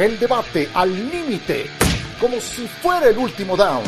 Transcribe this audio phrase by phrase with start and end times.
[0.00, 1.66] El debate al límite,
[2.18, 3.84] como si fuera el último down.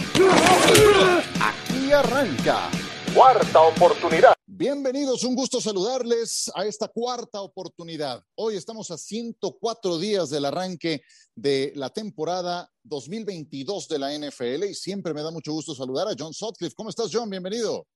[1.41, 2.69] Aquí arranca.
[3.15, 4.35] Cuarta oportunidad.
[4.47, 8.23] Bienvenidos, un gusto saludarles a esta cuarta oportunidad.
[8.35, 11.01] Hoy estamos a 104 días del arranque
[11.35, 16.15] de la temporada 2022 de la NFL y siempre me da mucho gusto saludar a
[16.19, 16.75] John Sutcliffe.
[16.77, 17.31] ¿Cómo estás, John?
[17.31, 17.87] Bienvenido.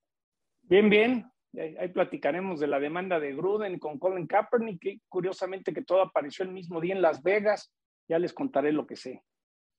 [0.63, 1.31] Bien, bien.
[1.79, 6.47] Ahí platicaremos de la demanda de Gruden con Colin Kaepernick, que curiosamente que todo apareció
[6.47, 7.71] el mismo día en Las Vegas.
[8.09, 9.25] Ya les contaré lo que sé.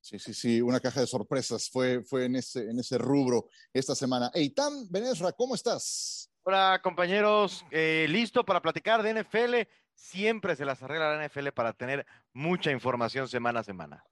[0.01, 3.95] Sí, sí, sí, una caja de sorpresas fue, fue en, ese, en ese rubro esta
[3.95, 4.31] semana.
[4.33, 6.29] Eitan Benesra, ¿cómo estás?
[6.43, 9.69] Hola compañeros, eh, listo para platicar de NFL.
[9.93, 14.03] Siempre se las arregla la NFL para tener mucha información semana a semana.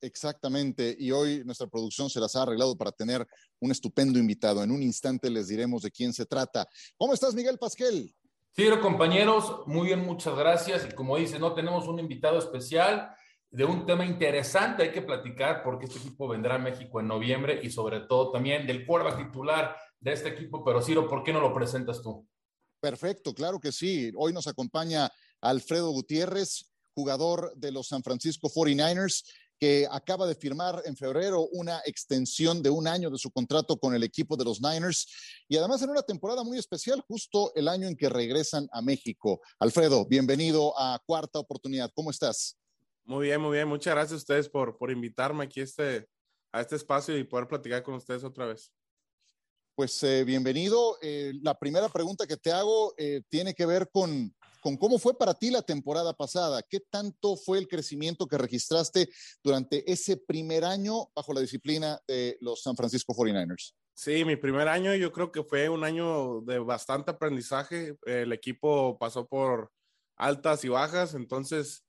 [0.00, 3.26] Exactamente, y hoy nuestra producción se las ha arreglado para tener
[3.60, 4.62] un estupendo invitado.
[4.62, 6.68] En un instante les diremos de quién se trata.
[6.96, 8.14] ¿Cómo estás, Miguel Pasquel?
[8.50, 10.86] Sí, compañeros, muy bien, muchas gracias.
[10.90, 13.14] Y como dice, no tenemos un invitado especial
[13.54, 17.60] de un tema interesante hay que platicar porque este equipo vendrá a México en noviembre
[17.62, 20.64] y sobre todo también del cuerda titular de este equipo.
[20.64, 22.26] Pero Ciro, ¿por qué no lo presentas tú?
[22.80, 24.10] Perfecto, claro que sí.
[24.16, 25.08] Hoy nos acompaña
[25.40, 29.24] Alfredo Gutiérrez, jugador de los San Francisco 49ers,
[29.60, 33.94] que acaba de firmar en febrero una extensión de un año de su contrato con
[33.94, 35.06] el equipo de los Niners
[35.48, 39.40] y además en una temporada muy especial, justo el año en que regresan a México.
[39.60, 41.92] Alfredo, bienvenido a Cuarta Oportunidad.
[41.94, 42.58] ¿Cómo estás?
[43.06, 43.68] Muy bien, muy bien.
[43.68, 46.08] Muchas gracias a ustedes por, por invitarme aquí a este,
[46.52, 48.72] a este espacio y poder platicar con ustedes otra vez.
[49.74, 50.96] Pues eh, bienvenido.
[51.02, 55.18] Eh, la primera pregunta que te hago eh, tiene que ver con, con cómo fue
[55.18, 56.62] para ti la temporada pasada.
[56.62, 59.10] ¿Qué tanto fue el crecimiento que registraste
[59.42, 63.74] durante ese primer año bajo la disciplina de los San Francisco 49ers?
[63.92, 67.96] Sí, mi primer año yo creo que fue un año de bastante aprendizaje.
[68.06, 69.70] El equipo pasó por
[70.16, 71.83] altas y bajas, entonces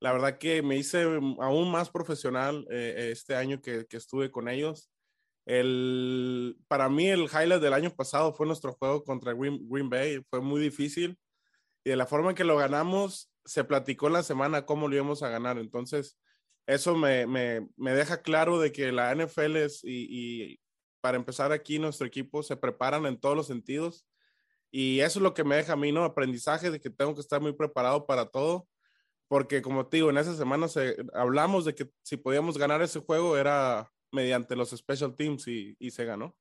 [0.00, 4.90] la verdad que me hice aún más profesional eh, este año que, estuve con ellos.
[5.44, 10.22] El, para mí el highlight del año pasado fue nuestro juego contra Green, Bay.
[10.30, 11.18] Fue muy difícil
[11.84, 14.94] y de la forma en que lo ganamos, se platicó en la semana cómo lo
[14.94, 15.58] íbamos a ganar.
[15.58, 16.18] Entonces,
[16.66, 17.26] eso me,
[17.76, 20.60] deja claro de que la NFL es, y, y,
[21.02, 24.06] para empezar aquí, nuestro equipo se preparan en todos los sentidos.
[24.70, 26.04] Y eso es lo que me deja a mí, ¿no?
[26.04, 28.68] Aprendizaje de que tengo que estar muy preparado para todo
[29.30, 32.98] porque como te digo, en esa semana se, hablamos de que si podíamos ganar ese
[32.98, 36.36] juego era mediante los special teams y, se ganó.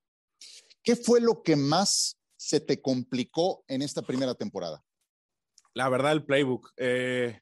[0.81, 4.83] ¿Qué fue lo que más se te complicó en esta primera temporada?
[5.75, 6.71] La verdad, el playbook.
[6.77, 7.39] Eh,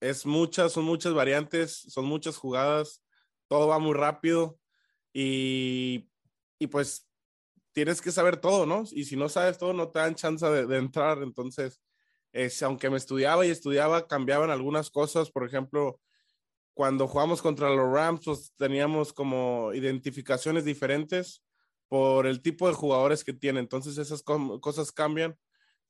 [0.00, 3.00] es muchas, son muchas variantes, son muchas jugadas,
[3.46, 4.58] todo va muy rápido
[5.12, 6.10] y,
[6.58, 7.08] y pues
[7.72, 8.82] tienes que saber todo, ¿no?
[8.90, 11.22] Y si no sabes todo, no te dan chance de, de entrar.
[11.22, 11.80] Entonces,
[12.62, 15.30] aunque me estudiaba y estudiaba, cambiaban algunas cosas.
[15.30, 16.00] Por ejemplo,
[16.74, 21.42] cuando jugamos contra los Rams, pues teníamos como identificaciones diferentes
[21.88, 23.60] por el tipo de jugadores que tiene.
[23.60, 25.36] Entonces esas cosas cambian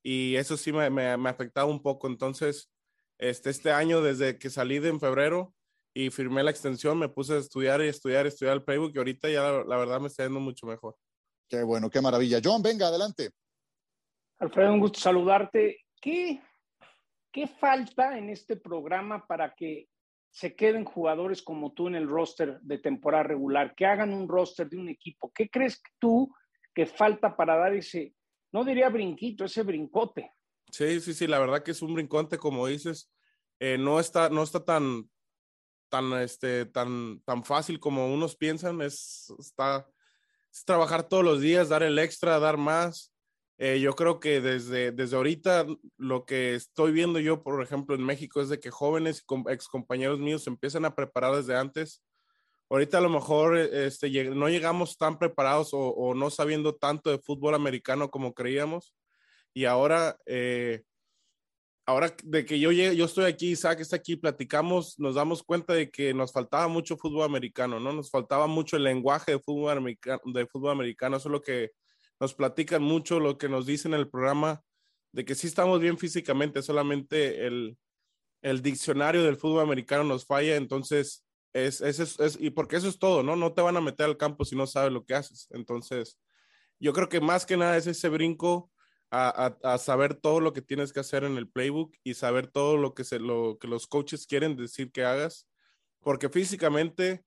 [0.01, 2.07] y eso sí me, me, afectaba un poco.
[2.07, 2.71] Entonces,
[3.17, 5.53] este, este año, desde que salí de en febrero
[5.93, 8.97] y firmé la extensión, me puse a estudiar y estudiar, y estudiar el playbook y
[8.97, 10.95] ahorita ya la, la verdad me está yendo mucho mejor.
[11.47, 12.39] Qué bueno, qué maravilla.
[12.43, 13.31] John, venga, adelante.
[14.39, 15.77] Alfredo, un gusto saludarte.
[16.01, 16.41] ¿Qué,
[17.31, 19.89] ¿Qué falta en este programa para que
[20.31, 24.69] se queden jugadores como tú en el roster de temporada regular, que hagan un roster
[24.69, 25.31] de un equipo?
[25.33, 26.33] ¿Qué crees tú
[26.73, 28.13] que falta para dar ese,
[28.51, 30.33] no diría brinquito, ese brincote?
[30.71, 33.11] Sí, sí, sí, la verdad que es un brincote, como dices,
[33.59, 35.09] eh, no está, no está tan,
[35.89, 39.87] tan, este, tan, tan fácil como unos piensan, es, está,
[40.51, 43.13] es trabajar todos los días, dar el extra, dar más,
[43.61, 48.05] eh, yo creo que desde, desde ahorita lo que estoy viendo yo, por ejemplo, en
[48.05, 52.01] México es de que jóvenes y ex compañeros míos se empiezan a preparar desde antes.
[52.69, 57.53] Ahorita a lo mejor este, no llegamos tan preparados o, no sabiendo tanto de fútbol
[57.53, 58.95] americano como creíamos.
[59.53, 60.83] Y ahora, eh,
[61.85, 65.91] ahora de que yo, yo estoy aquí, Isaac está aquí, platicamos, nos damos cuenta de
[65.91, 67.91] que nos faltaba mucho fútbol americano, ¿no?
[67.91, 71.17] Nos faltaba mucho el lenguaje de fútbol americano, de fútbol americano.
[71.17, 71.71] Eso es lo que
[72.19, 74.61] nos platican mucho lo que nos dicen en el programa,
[75.11, 77.77] de que sí estamos bien físicamente, solamente el,
[78.41, 82.99] el diccionario del fútbol americano nos falla, entonces es, es, es, y porque eso es
[82.99, 83.35] todo, ¿no?
[83.35, 85.47] No te van a meter al campo si no sabes lo que haces.
[85.49, 86.19] Entonces,
[86.79, 88.71] yo creo que más que nada es ese brinco
[89.09, 92.47] a, a, a, saber todo lo que tienes que hacer en el playbook y saber
[92.47, 95.47] todo lo que, se, lo que los coaches quieren decir que hagas,
[96.01, 97.23] porque físicamente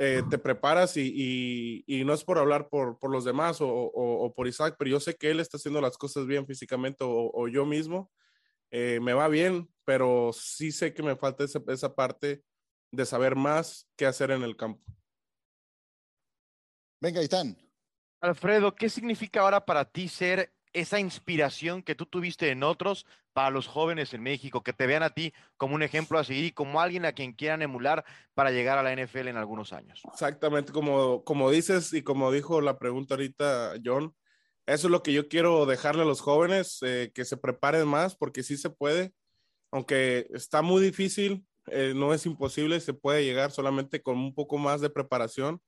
[0.00, 4.32] eh, te preparas y, y, no es por hablar por, por los demás o, o,
[4.32, 7.66] por Isaac, pero yo sé que él está haciendo las cosas bien físicamente o, yo
[7.66, 8.12] mismo.
[8.70, 12.44] Eh, me va bien, pero sí sé que me falta esa, esa parte
[12.92, 14.84] de saber más qué hacer en el campo.
[17.00, 17.56] Venga, Itán.
[18.20, 23.50] Alfredo, ¿qué significa ahora para ti ser esa inspiración que tú tuviste en otros para
[23.50, 26.52] los jóvenes en México, que te vean a ti como un ejemplo a seguir y
[26.52, 28.04] como alguien a quien quieran emular
[28.34, 30.02] para llegar a la NFL en algunos años?
[30.12, 34.14] Exactamente, como, como dices y como dijo la pregunta ahorita John,
[34.66, 38.16] eso es lo que yo quiero dejarle a los jóvenes, eh, que se preparen más,
[38.16, 39.12] porque sí se puede,
[39.70, 44.58] aunque está muy difícil, eh, no es imposible, se puede llegar solamente con un poco
[44.58, 45.62] más de preparación.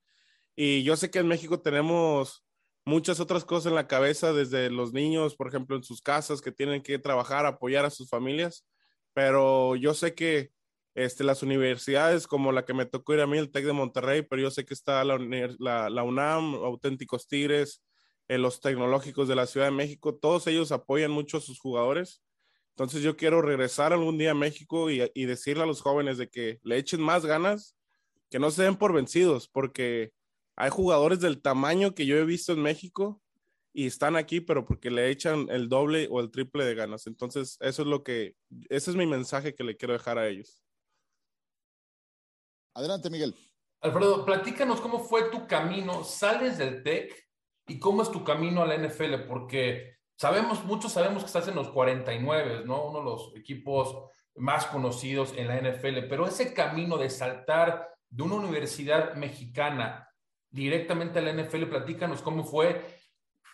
[0.56, 2.44] Y yo sé que en México tenemos
[2.90, 6.50] muchas otras cosas en la cabeza, desde los niños, por ejemplo, en sus casas, que
[6.50, 8.66] tienen que trabajar, apoyar a sus familias,
[9.14, 10.50] pero yo sé que
[10.94, 14.22] este, las universidades como la que me tocó ir a mí, el TEC de Monterrey,
[14.22, 17.82] pero yo sé que está la, UNAM, Auténticos Tigres,
[18.26, 22.22] eh, los tecnológicos de la Ciudad de México, todos ellos apoyan mucho a sus jugadores.
[22.70, 26.28] Entonces yo quiero regresar algún día a México y, y decirle a los jóvenes de
[26.28, 27.76] que le echen más ganas,
[28.31, 30.12] que no se den por vencidos, porque
[30.60, 33.22] hay jugadores del tamaño que yo he visto en México
[33.72, 37.06] y están aquí, pero porque le echan el doble o el triple de ganas.
[37.06, 38.36] Entonces, eso es lo que,
[38.68, 40.62] ese es mi mensaje que le quiero dejar a ellos.
[42.74, 43.34] Adelante, Miguel.
[43.80, 47.26] Alfredo, platícanos cómo fue tu camino, sales del TEC
[47.66, 51.54] y cómo es tu camino a la NFL, porque sabemos, muchos sabemos que estás en
[51.54, 52.84] los 49, ¿no?
[52.84, 58.22] Uno de los equipos más conocidos en la NFL, pero ese camino de saltar de
[58.22, 60.06] una universidad mexicana
[60.50, 62.99] directamente a la NFL, platícanos cómo fue.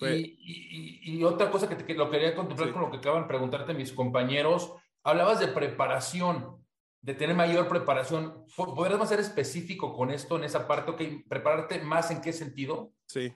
[0.00, 3.92] Y, otra cosa que, te, lo quería contemplar con lo que acaban de preguntarte mis
[3.92, 6.62] compañeros, hablabas de preparación,
[7.00, 8.44] de tener mayor preparación.
[8.56, 10.90] ¿Podrías más ser específico con esto en esa parte?
[10.90, 12.92] Okay, ¿Prepararte más en qué sentido?
[13.06, 13.32] Sí.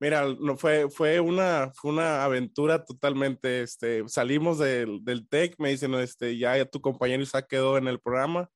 [0.00, 3.62] Mira, no, fue, fue, una, fue una aventura totalmente.
[3.62, 7.88] Este, salimos del, del TEC, me dicen, este, ya, ya tu compañero Isaac quedó en
[7.88, 8.50] el programa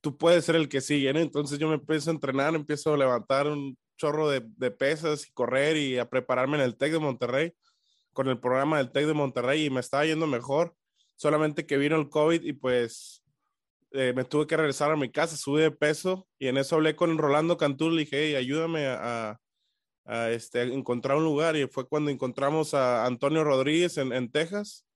[0.00, 1.20] tú puedes ser el que sigue, ¿no?
[1.20, 5.32] Entonces yo me empiezo a entrenar, empiezo a levantar un chorro de, de, pesas y
[5.32, 7.52] correr y a prepararme en el TEC de Monterrey,
[8.12, 10.74] con el programa del TEC de Monterrey y me estaba yendo mejor,
[11.16, 13.22] solamente que vino el COVID y pues
[13.92, 16.96] eh, me tuve que regresar a mi casa, subí de peso y en eso hablé
[16.96, 19.38] con Rolando Cantú, le dije, ayúdame a,
[20.06, 24.86] a, este, encontrar un lugar y fue cuando encontramos a Antonio Rodríguez en, en Texas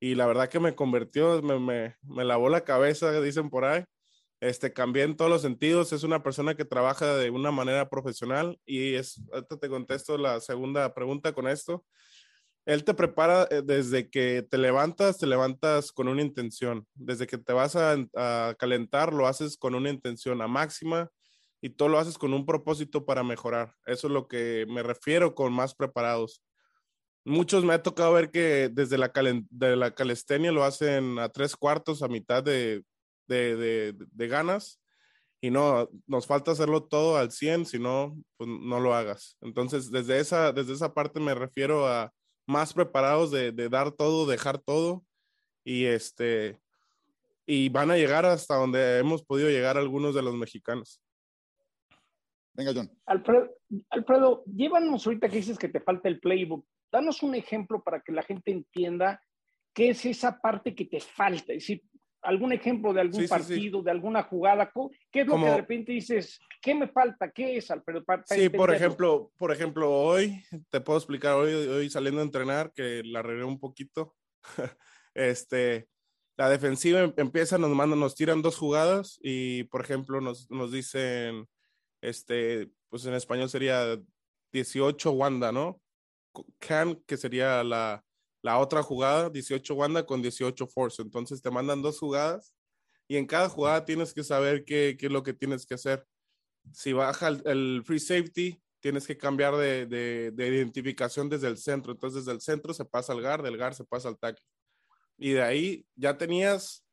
[0.00, 3.84] y la verdad que me convirtió, me, me, me lavó la cabeza, dicen por ahí
[4.40, 8.58] este, cambié en todos los sentidos, es una persona que trabaja de una manera profesional
[8.64, 11.84] y es, ahorita te contesto la segunda pregunta con esto.
[12.64, 16.86] Él te prepara eh, desde que te levantas, te levantas con una intención.
[16.94, 21.10] Desde que te vas a, a calentar, lo haces con una intención a máxima
[21.60, 23.74] y todo lo haces con un propósito para mejorar.
[23.84, 26.42] Eso es lo que me refiero con más preparados.
[27.24, 29.12] Muchos me ha tocado ver que desde la,
[29.50, 32.82] de la calistenia lo hacen a tres cuartos, a mitad de,
[33.34, 34.80] de, ganas
[35.40, 39.38] y no, nos falta hacerlo todo al 100, si no, pues no lo hagas.
[39.40, 42.12] Entonces, desde esa, desde esa parte me refiero a
[42.46, 45.04] más preparados de, dar todo, dejar todo
[45.64, 46.58] y este,
[47.46, 51.02] y van a llegar hasta donde hemos podido llegar algunos de los mexicanos.
[52.52, 52.90] Venga, John.
[53.06, 53.56] Alfredo,
[53.90, 56.66] Alfredo, llévanos ahorita que dices que te falta el playbook.
[56.92, 59.22] Danos un ejemplo para que la gente entienda
[59.72, 61.52] qué es esa parte que te falta.
[61.52, 61.82] Es decir,
[62.22, 64.70] algún ejemplo de algún partido, de alguna jugada,
[65.10, 68.04] ¿qué es lo que de repente dices, qué me falta, qué es, Alfredo?
[68.26, 73.02] sí, por ejemplo, por ejemplo, hoy, te puedo explicar, hoy, hoy saliendo a entrenar, que
[73.04, 74.14] la arreglé un poquito,
[75.14, 75.88] este,
[76.36, 80.72] la defensiva em, empieza, nos mandan, nos tiran dos jugadas y, por ejemplo, nos, nos
[80.72, 81.46] dicen,
[82.02, 83.98] este, pues en español sería
[84.52, 85.80] 18 Wanda, ¿no?
[86.58, 88.04] Can, que sería la,
[88.42, 91.02] la otra jugada, 18 Wanda con 18 Force.
[91.02, 92.54] Entonces te mandan dos jugadas
[93.08, 96.06] y en cada jugada tienes que saber qué, qué es lo que tienes que hacer.
[96.72, 101.92] Si baja el, free safety, tienes que cambiar de, de, identificación desde el centro.
[101.92, 104.44] Entonces desde el centro se pasa al guard, del guard se pasa al tackle.
[105.18, 106.84] Y de ahí ya tenías,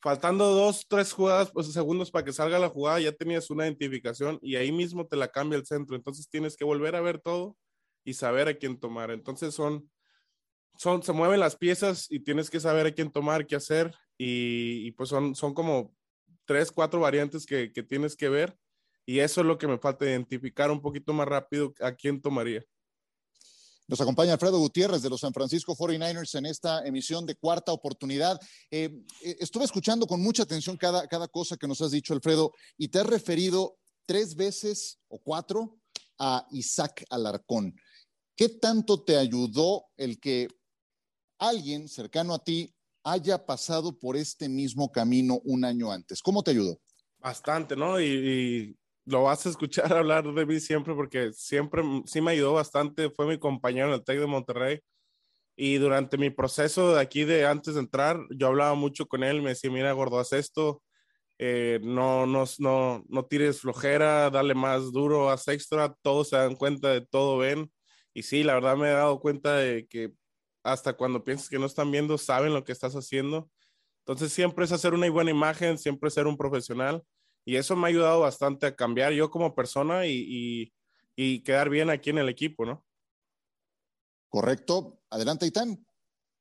[0.00, 4.38] faltando dos, tres jugadas, pues segundos para que salga la jugada, ya tenías una identificación
[4.42, 5.94] y ahí mismo te la cambia el centro.
[5.94, 7.56] Entonces tienes que volver a ver todo
[8.02, 9.10] y saber a quién tomar.
[9.10, 9.88] Entonces son
[10.76, 13.94] son, se mueven las piezas y tienes que saber a quién tomar, qué hacer.
[14.18, 15.94] Y, pues son, son como
[16.44, 18.56] tres, cuatro variantes que, que, tienes que ver.
[19.06, 22.64] Y eso es lo que me falta identificar un poquito más rápido a quién tomaría.
[23.90, 28.38] Nos acompaña Alfredo Gutiérrez de los San Francisco 49ers en esta emisión de cuarta oportunidad.
[28.70, 32.52] Eh, eh, estuve escuchando con mucha atención cada, cada cosa que nos has dicho, Alfredo,
[32.78, 35.80] y te has referido tres veces o cuatro
[36.20, 37.74] a Isaac Alarcón.
[38.36, 40.46] ¿Qué tanto te ayudó el que
[41.40, 46.22] alguien cercano a ti haya pasado por este mismo camino un año antes.
[46.22, 46.78] ¿Cómo te ayudó?
[47.18, 48.00] Bastante, ¿no?
[48.00, 53.10] Y, lo vas a escuchar hablar de mí siempre porque siempre sí me ayudó bastante.
[53.10, 54.80] Fue mi compañero en el TEC de Monterrey.
[55.56, 59.42] Y durante mi proceso de aquí, de antes de entrar, yo hablaba mucho con él.
[59.42, 60.82] Me decía, mira, gordo, haz esto.
[61.38, 65.94] Eh, no, no, no, no tires flojera, dale más duro, haz extra.
[66.02, 67.70] Todos se dan cuenta de todo, ven.
[68.14, 70.12] Y sí, la verdad me he dado cuenta de que
[70.62, 73.50] hasta cuando piensas que no están viendo, saben lo que estás haciendo.
[74.00, 77.04] Entonces siempre es hacer una buena imagen, siempre ser un profesional
[77.44, 80.72] y eso me ha ayudado bastante a cambiar yo como persona y,
[81.44, 82.86] quedar bien aquí en el equipo, ¿no?
[84.30, 85.02] Correcto.
[85.10, 85.84] Adelante, Itán.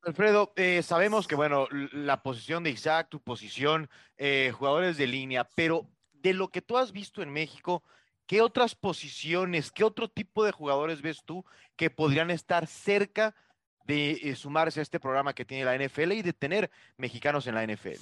[0.03, 5.49] Alfredo, eh, sabemos que, bueno, la posición de Isaac, tu posición, eh, jugadores de línea,
[5.55, 7.83] pero de lo que tú has visto en México,
[8.25, 11.43] ¿qué otras posiciones, qué otro tipo de jugadores ves tú
[11.75, 13.48] que podrían estar cerca de
[13.88, 17.65] eh, sumarse a este programa que tiene la NFL y de tener mexicanos en la
[17.65, 18.01] NFL?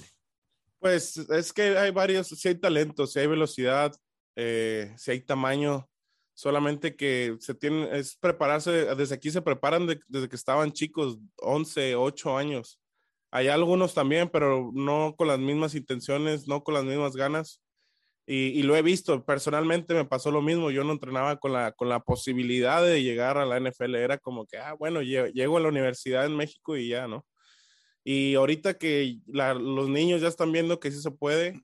[0.78, 3.94] Pues es que hay varios, si hay talento, si hay velocidad,
[4.36, 5.88] eh, si hay tamaño,
[6.34, 11.96] solamente que se tienen, es prepararse, desde aquí se preparan desde que estaban chicos, 11,
[11.96, 12.80] 8 años.
[13.32, 17.60] Hay algunos también, pero no con las mismas intenciones, no con las mismas ganas.
[18.30, 21.88] Y, lo he visto, personalmente me pasó lo mismo, yo no entrenaba con la, con
[21.88, 25.68] la posibilidad de llegar a la NFL, era como que, ah, bueno, llego a la
[25.68, 27.24] universidad en México y ya, ¿no?
[28.04, 31.62] Y ahorita que los niños ya están viendo que sí se puede,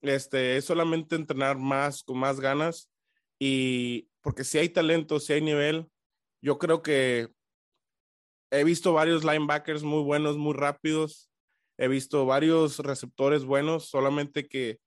[0.00, 2.90] este, es solamente entrenar más, con más ganas,
[3.38, 5.86] y porque si hay talento, si hay nivel,
[6.40, 7.28] yo creo que
[8.50, 11.30] he visto varios linebackers muy buenos, muy rápidos,
[11.78, 14.80] he visto varios receptores buenos, solamente que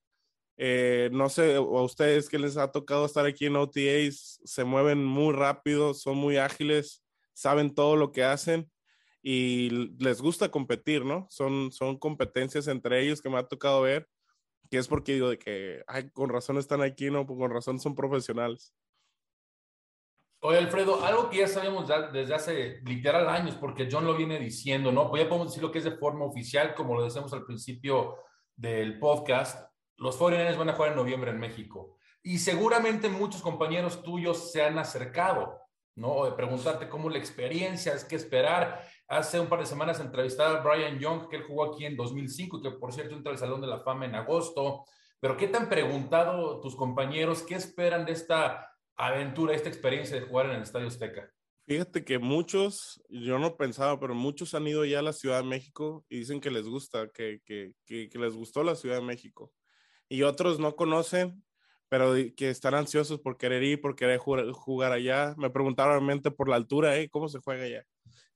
[0.57, 5.03] eh, no sé, a ustedes que les ha tocado estar aquí en OTAs, se mueven
[5.03, 8.71] muy rápido, son muy ágiles, saben todo lo que hacen
[9.21, 9.69] y
[9.99, 11.27] les gusta competir, ¿no?
[11.29, 14.07] Son, son competencias entre ellos que me ha tocado ver,
[14.69, 15.83] que es porque digo de que,
[16.13, 17.25] con razón están aquí, ¿no?
[17.25, 18.73] Con razón son profesionales.
[20.41, 24.91] Oye, Alfredo, algo que ya sabemos desde hace literal años, porque John lo viene diciendo,
[24.91, 25.09] ¿no?
[25.09, 28.17] Pues ya podemos decir lo que es de forma oficial, como lo decíamos al principio
[28.55, 31.97] del podcast, los 49 van a jugar en noviembre en México.
[32.21, 35.59] Y seguramente muchos compañeros tuyos se han acercado,
[35.95, 36.25] ¿no?
[36.25, 38.83] De preguntarte cómo la experiencia, es qué esperar.
[39.07, 42.57] Hace un par de semanas entrevistaba a Brian Young, que él jugó aquí en 2005
[42.57, 44.85] y que por cierto entra al Salón de la Fama en agosto.
[45.19, 47.43] Pero ¿qué te han preguntado tus compañeros?
[47.43, 51.31] ¿Qué esperan de esta aventura, esta experiencia de jugar en el Estadio Azteca?
[51.67, 55.49] Fíjate que muchos, yo no pensaba, pero muchos han ido ya a la Ciudad de
[55.49, 59.05] México y dicen que les gusta, que, que, que, que les gustó la Ciudad de
[59.05, 59.51] México
[60.09, 61.43] y otros no conocen,
[61.89, 65.35] pero que están ansiosos por querer ir, por querer jugar, allá.
[65.37, 67.09] Me preguntaron realmente por la altura, ¿eh?
[67.09, 67.85] ¿Cómo se juega allá?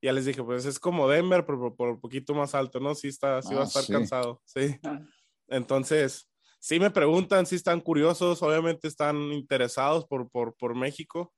[0.01, 2.95] Y ya les dije, pues es como Denver, pero por un poquito más alto, ¿no?
[2.95, 4.77] Sí, está, sí va a ah, estar cansado, sí.
[4.83, 5.01] Ah.
[5.47, 11.33] Entonces, sí me preguntan, sí están curiosos, obviamente están interesados por, por, por México,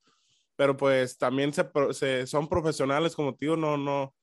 [0.56, 4.14] pero pues también se, son profesionales, como tío, no, no,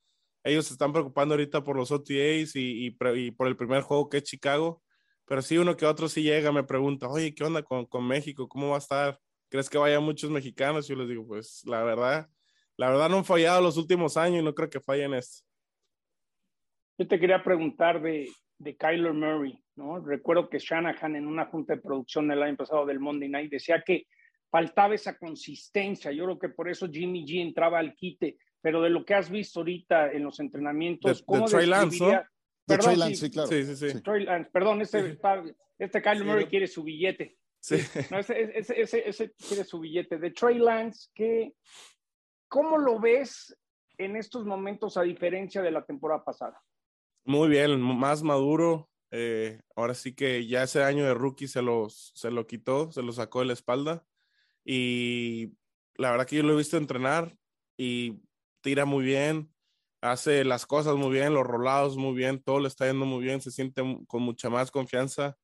[0.45, 4.09] ellos se están preocupando ahorita por los OTAs y, y, y por el primer juego
[4.09, 4.83] que es Chicago
[5.29, 8.49] pero sí, uno que otro sí llega, me pregunta, oye, ¿qué onda con, con México?
[8.49, 9.19] ¿Cómo va a estar?
[9.51, 10.89] ¿Crees que vaya muchos mexicanos?
[10.89, 12.29] Yo les digo, pues la verdad,
[12.77, 15.45] la verdad no han fallado los últimos años y no creo que fallen esto.
[16.97, 20.01] Yo te quería preguntar de, de Kyler Murray, ¿no?
[20.01, 23.83] Recuerdo que Shanahan en una junta de producción del año pasado del Monday Night decía
[23.85, 24.07] que
[24.51, 26.11] faltaba esa consistencia.
[26.11, 29.31] Yo creo que por eso Jimmy G entraba al quite, pero de lo que has
[29.31, 32.23] visto ahorita en los entrenamientos, ¿cómo de
[32.69, 33.49] Perdón, sí, claro.
[33.49, 34.03] Sí, sí, sí.
[34.53, 35.19] perdón, este,
[35.79, 37.39] este Kyle Murray quiere su billete.
[37.61, 37.77] Sí.
[38.11, 40.19] No, ese, ese, ese, quiere su billete.
[40.19, 41.55] De Trey Lance, ¿qué,
[42.47, 43.57] ¿cómo lo ves
[43.97, 46.63] en estos momentos a diferencia de la temporada pasada?
[47.25, 48.89] Muy bien, más maduro.
[49.11, 53.03] Eh, ahora sí que ya ese año de rookie se, los, se lo quitó, se
[53.03, 54.07] lo sacó de la espalda.
[54.65, 55.55] Y
[55.97, 57.37] la verdad que yo lo he visto entrenar
[57.77, 58.21] y
[58.61, 59.51] tira muy bien
[60.01, 63.41] hace las cosas muy bien, los rolados muy bien, todo le está yendo muy bien,
[63.41, 65.37] se siente con mucha más confianza.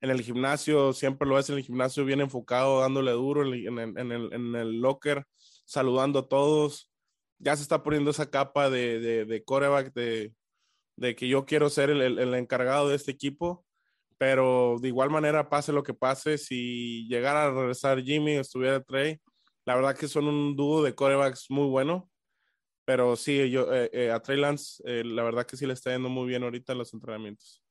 [0.00, 3.98] En el gimnasio, siempre lo hace en el gimnasio bien enfocado, dándole duro en el,
[3.98, 5.26] en el, en el locker,
[5.64, 6.90] saludando a todos.
[7.38, 10.34] Ya se está poniendo esa capa de, de, de coreback, de,
[10.96, 13.64] de que yo quiero ser el, el, encargado de este equipo,
[14.18, 19.18] pero de igual manera, pase lo que pase, si llegara a regresar Jimmy estuviera Trey,
[19.64, 22.10] la verdad que son un dúo de corebacks muy bueno
[22.84, 25.92] pero sí, yo, eh, eh, a Trey Lance, eh, la verdad que sí le está
[25.92, 27.62] yendo muy bien ahorita en los entrenamientos.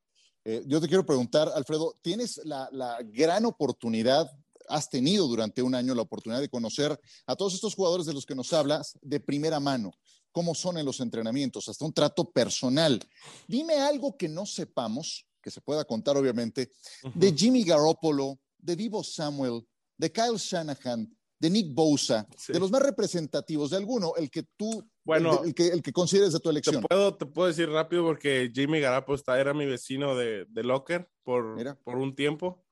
[0.65, 4.29] yo te quiero preguntar, Alfredo, tienes la, la, gran oportunidad,
[4.67, 8.25] has tenido durante un año la oportunidad de conocer a todos estos jugadores de los
[8.25, 9.91] que nos hablas de primera mano,
[10.31, 12.99] cómo son en los entrenamientos, hasta un trato personal.
[13.47, 16.71] Dime algo que no sepamos que se pueda contar obviamente,
[17.13, 19.67] de Jimmy Garoppolo, de Vivo Samuel,
[19.97, 24.89] de Kyle Shanahan, de Nick Bosa, de los más representativos, de alguno, el que tú,
[25.03, 26.79] bueno, el, que, el que consideres de tu elección.
[26.79, 31.05] Te puedo, te puedo decir rápido porque Jimmy Garoppolo era mi vecino de, de Locker
[31.21, 32.63] por, por un tiempo,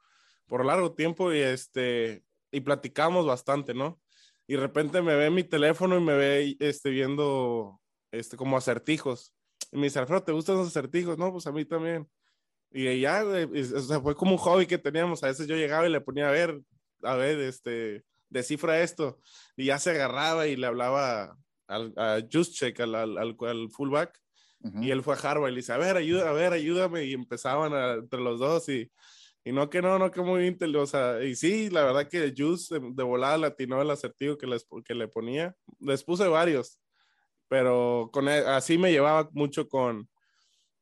[0.48, 4.01] por largo tiempo, y este, y platicamos bastante, ¿no?
[4.48, 9.34] Y de repente me ve mi teléfono y me ve este, viendo este, como acertijos.
[9.70, 11.18] Y me dice, Alfredo, ¿te gustan los acertijos?
[11.18, 12.10] No, pues a mí también.
[12.72, 15.22] Y ya, o sea, fue como un hobby que teníamos.
[15.24, 16.62] A veces yo llegaba y le ponía a ver,
[17.04, 19.20] a ver, este, descifra esto.
[19.56, 24.20] Y ya se agarraba y le hablaba al, a Juszczyk, al, al, al, fullback.
[24.80, 27.06] Y él fue a Harvard y le dice, a ver, ayuda, a ver, ayúdame.
[27.06, 28.92] Y empezaban entre los dos y
[29.44, 32.34] y no que no, no que muy bien, o sea, y sí, la verdad que
[32.36, 35.56] Juice de, volada latinó el acertijo que, les, que le ponía.
[35.80, 36.80] Les puse varios,
[37.48, 40.08] pero con e, así me llevaba mucho con,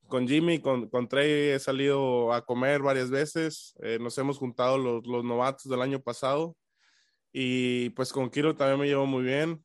[0.07, 4.77] con Jimmy, con, con Trey he salido a comer varias veces, eh, nos hemos juntado
[4.77, 6.57] los, los, novatos del año pasado
[7.31, 9.63] y pues con Kiro también me llevo muy bien.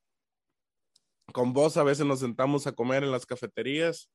[1.32, 4.10] Con vos a veces nos sentamos a comer en las cafeterías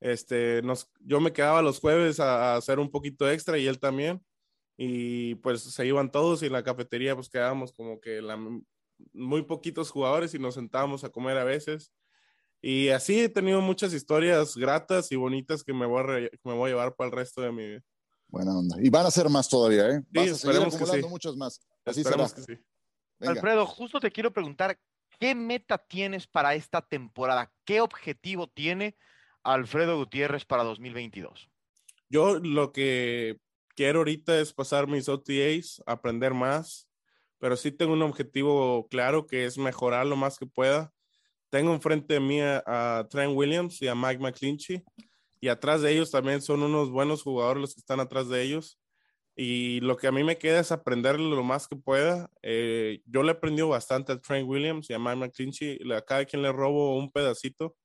[0.00, 4.24] este, nos, yo me quedaba los jueves a, hacer un poquito extra y él también.
[4.76, 8.38] Y pues se iban todos y en la cafetería pues quedábamos como que la,
[9.12, 11.92] muy poquitos jugadores y nos sentábamos a comer a veces.
[12.60, 16.70] Y así he tenido muchas historias gratas y bonitas que me voy a, me voy
[16.70, 17.82] a llevar para el resto de mi vida.
[18.28, 18.76] Buena onda.
[18.82, 20.02] Y van a ser más todavía, ¿eh?
[20.10, 21.60] Vas a seguir acumulando muchas más.
[21.84, 22.28] Así será.
[23.20, 24.78] Alfredo, justo te quiero preguntar,
[25.18, 27.52] ¿qué meta tienes para esta temporada?
[27.64, 28.96] ¿Qué objetivo tiene
[29.42, 31.48] Alfredo Gutiérrez para 2022?
[32.08, 33.38] Yo lo que
[33.74, 36.88] quiero ahorita es pasar mis OTAs, aprender más,
[37.38, 40.92] pero sí tengo un objetivo claro que es mejorar lo más que pueda.
[41.50, 44.82] Tengo enfrente de mí a, Trent Williams y a Mike McClinchy
[45.40, 48.78] y atrás de ellos también son unos buenos jugadores los que están atrás de ellos.
[49.36, 52.30] Y lo que a mí me queda es aprender lo más que pueda.
[52.42, 55.78] Eh, yo le he aprendido bastante a Trent Williams y a Mike McClinchy.
[55.92, 57.76] A cada quien le robo un pedacito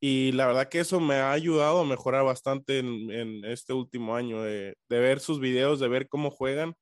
[0.00, 4.42] y la verdad que eso me ha ayudado a mejorar bastante en, este último año,
[4.42, 6.74] de, ver sus videos, de ver cómo juegan.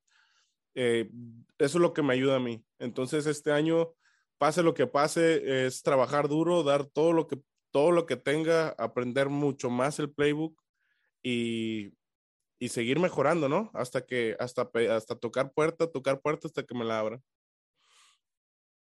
[0.76, 1.10] Eh,
[1.58, 2.64] eso es lo que me ayuda a mí.
[2.78, 3.92] Entonces este año,
[4.38, 7.40] pase lo que pase, es trabajar duro, dar todo lo que,
[7.72, 10.56] todo lo que tenga, aprender mucho más el playbook
[11.22, 11.92] y,
[12.58, 13.70] y seguir mejorando, ¿no?
[13.74, 17.22] Hasta que, hasta, hasta tocar puerta, tocar puerta hasta que me la abran.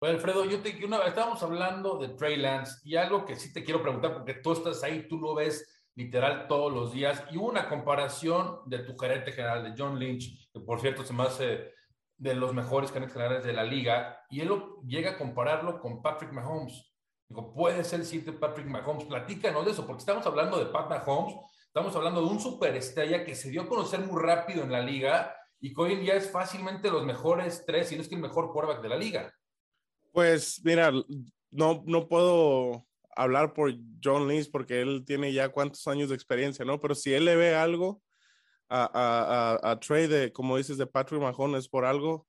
[0.00, 3.82] Alfredo, yo te una estábamos hablando de Trey Lance y algo que sí te quiero
[3.82, 7.68] preguntar porque tú estás ahí, tú lo ves literal todos los días y hubo una
[7.68, 11.72] comparación de tu gerente general de John Lynch, que por cierto se me hace
[12.16, 14.50] de los mejores gerentes generales de la liga y él
[14.86, 16.92] llega a compararlo con Patrick Mahomes.
[17.28, 19.04] Digo, puede ser el siguiente Patrick Mahomes.
[19.04, 21.34] Platícanos de eso, porque estamos hablando de Pat Mahomes,
[21.74, 25.34] estamos hablando de un superestrella que se dio a conocer muy rápido en la liga
[25.58, 28.20] y que hoy en día es fácilmente los mejores tres, si no es que el
[28.20, 29.34] mejor quarterback de la liga.
[30.12, 30.92] Pues mira,
[31.50, 36.64] no, no puedo hablar por John Lynch porque él tiene ya cuántos años de experiencia,
[36.64, 36.80] ¿no?
[36.80, 38.00] Pero si él le ve algo
[38.68, 42.24] a, a, a, Trey, de, como dices, de Patrick Mahomes por algo,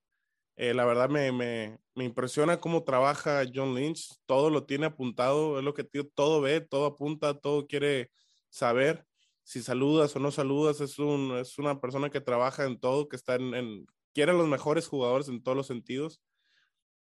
[0.55, 5.59] eh, la verdad me, me, me, impresiona cómo trabaja John Lynch, todo lo tiene apuntado,
[5.59, 8.09] es lo que todo ve, todo apunta, todo quiere
[8.49, 9.05] saber.
[9.45, 13.15] Si saludas o no saludas, es, un, es una persona que trabaja en todo, que
[13.15, 16.21] está en, en quiere los mejores jugadores en todos los sentidos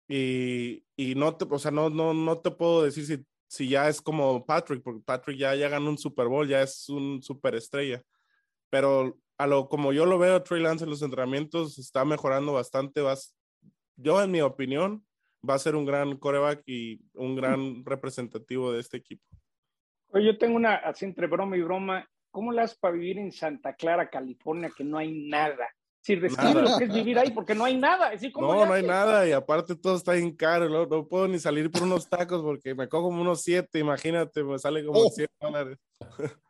[0.08, 3.88] y, y no te, o sea, no, no, no te puedo decir si, si ya
[3.88, 8.02] es como Patrick, porque Patrick ya, ya ganó un Super Bowl, ya es un superestrella.
[8.70, 13.02] Pero a lo como yo lo veo, Trey Lance en los entrenamientos está mejorando bastante.
[13.02, 13.36] Vas,
[13.96, 15.06] yo, en mi opinión,
[15.48, 19.24] va a ser un gran coreback y un gran representativo de este equipo.
[20.14, 23.76] Yo tengo una, así entre broma y broma, ¿cómo le has para vivir en Santa
[23.76, 25.70] Clara, California, que no hay nada?
[26.02, 28.12] Si describe lo que es vivir ahí, porque no hay nada.
[28.36, 30.68] no, no hay nada y aparte todo está bien caro.
[30.68, 34.60] No, puedo ni salir por unos tacos porque me cojo como unos siete, imagínate, me
[34.60, 35.78] sale como 100 dólares.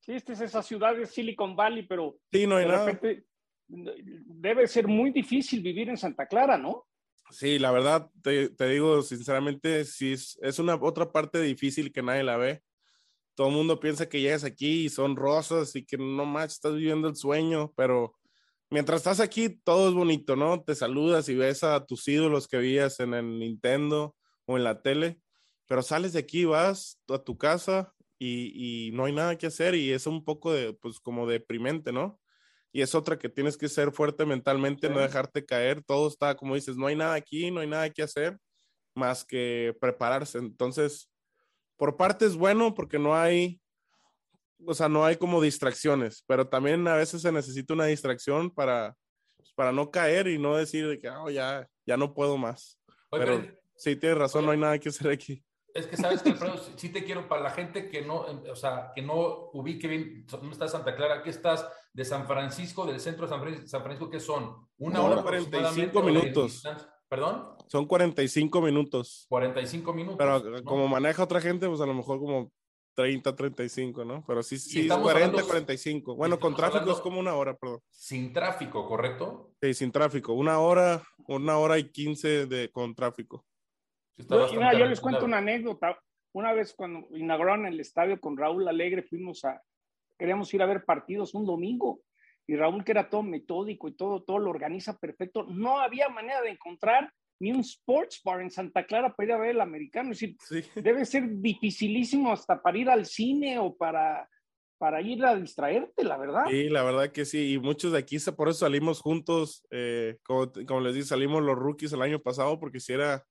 [0.00, 2.84] Sí, esta es esa ciudad de Silicon Valley, pero sí, no hay nada.
[2.84, 3.24] Repente,
[3.66, 6.86] debe ser muy difícil vivir en Santa Clara, ¿no?
[7.30, 12.02] Sí, la verdad, te, te digo sinceramente, sí, es, es, una otra parte difícil que
[12.02, 12.62] nadie la ve.
[13.34, 16.74] Todo el mundo piensa que llegas aquí y son rosas y que no más estás
[16.74, 18.14] viviendo el sueño, pero
[18.70, 20.62] mientras estás aquí, todo es bonito, ¿no?
[20.62, 24.14] Te saludas y ves a tus ídolos que veías en el Nintendo
[24.46, 25.20] o en la tele,
[25.66, 29.92] pero sales de aquí, vas a tu casa y, no hay nada que hacer y
[29.92, 32.20] es un poco de, pues como deprimente, ¿no?
[32.72, 36.54] Y es otra que tienes que ser fuerte mentalmente, no dejarte caer, todo está, como
[36.54, 38.38] dices, no hay nada aquí, no hay nada que hacer
[38.94, 40.38] más que prepararse.
[40.38, 41.08] Entonces,
[41.76, 43.60] por parte es bueno porque no hay
[44.66, 48.96] o sea, no hay como distracciones, pero también a veces se necesita una distracción para,
[49.36, 52.78] pues, para no caer y no decir que oh, ya, ya no puedo más.
[53.10, 53.44] pero
[53.76, 55.44] sí, tienes razón, no hay nada que hacer aquí.
[55.74, 58.92] Es que sabes que, Alfredo, sí te quiero, para la gente que no, o sea,
[58.94, 61.16] que no ubique bien, ¿dónde está Santa Clara?
[61.16, 64.68] Aquí estás de San Francisco, del centro de San Francisco, ¿qué son?
[64.78, 66.62] Una hora 45 minutos.
[67.14, 67.46] ¿Perdón?
[67.68, 69.26] Son 45 minutos.
[69.28, 70.18] 45 minutos.
[70.18, 72.50] Pero como maneja otra gente, pues a lo mejor como
[72.96, 74.24] 30, 35, ¿no?
[74.26, 76.16] Pero sí, sí, 40, 45.
[76.16, 77.78] Bueno, con tráfico es como una hora, perdón.
[77.88, 79.52] Sin tráfico, ¿correcto?
[79.62, 80.32] Sí, sin tráfico.
[80.32, 83.46] Una hora, una hora y 15 de, con tráfico.
[84.16, 85.96] Yo, yo les cuento una anécdota.
[86.32, 89.62] Una vez cuando inauguraron el estadio con Raúl Alegre, fuimos a,
[90.18, 92.00] queríamos ir a ver partidos un domingo.
[92.46, 96.42] Y Raúl, que era todo metódico y todo, todo lo organiza perfecto, no había manera
[96.42, 100.12] de encontrar ni un sports bar en Santa Clara para ir a ver el americano.
[100.12, 104.28] Es decir, debe ser dificilísimo hasta para ir al cine o para,
[104.78, 106.44] para ir a distraerte, la verdad.
[106.48, 107.54] Sí, la verdad que sí.
[107.54, 111.92] Y muchos de aquí, por eso salimos juntos, eh, como, les dije, salimos los rookies
[111.92, 113.24] el año pasado porque si era,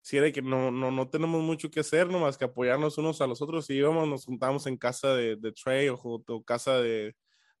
[0.00, 3.26] si era que no, no, no tenemos mucho que hacer, nomás que apoyarnos unos a
[3.26, 3.68] los otros.
[3.70, 7.14] Y íbamos, nos juntamos en casa de, de Trey o, o casa de,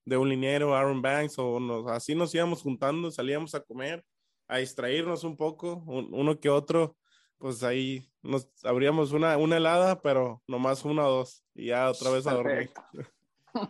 [0.04, 4.04] de un liniero, Aaron Banks, o nos, así nos íbamos juntando, salíamos a comer
[4.48, 6.96] a distraernos un poco, uno que otro,
[7.36, 12.10] pues ahí nos abríamos una, una helada, pero nomás una o dos, y ya otra
[12.10, 12.70] vez a dormir.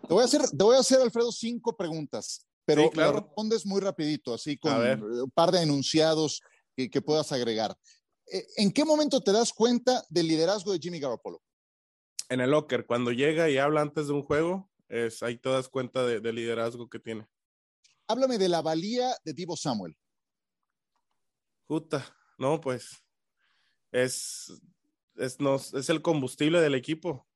[0.06, 4.34] Te voy a hacer, te voy a hacer, Alfredo, cinco preguntas, pero respondes muy rapidito,
[4.34, 6.42] así con un par de enunciados
[6.76, 7.74] que, que puedas agregar.
[8.30, 11.40] Eh, ¿En qué momento te das cuenta del liderazgo de Jimmy Garoppolo?
[12.28, 15.68] En el locker, cuando llega y habla antes de un juego, es ahí te das
[15.68, 17.29] cuenta del liderazgo que tiene.
[18.07, 19.96] Háblame de la valía de Divo Samuel.
[21.66, 22.05] Puta,
[22.38, 23.05] no, pues
[23.92, 24.53] es,
[25.16, 27.27] es, nos, es el combustible del equipo.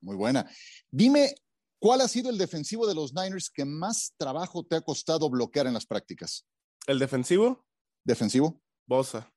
[0.00, 0.50] Muy buena.
[0.90, 1.34] Dime,
[1.78, 5.66] ¿cuál ha sido el defensivo de los Niners que más trabajo te ha costado bloquear
[5.66, 6.46] en las prácticas?
[6.86, 7.64] ¿El defensivo?
[8.04, 8.60] ¿Defensivo?
[8.86, 9.32] Bosa.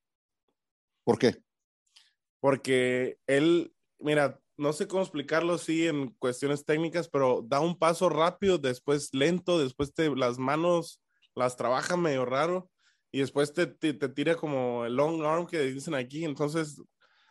[1.04, 1.42] ¿Por qué?
[2.40, 8.10] Porque él, mira, no sé cómo explicarlo sí en cuestiones técnicas, pero da un paso
[8.10, 11.00] rápido, después lento, después te, las manos
[11.34, 12.70] las trabaja medio raro
[13.10, 16.24] y después te, te, tira como el long arm que dicen aquí.
[16.24, 16.80] Entonces,